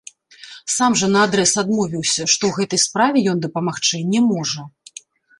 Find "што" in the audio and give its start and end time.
2.35-2.43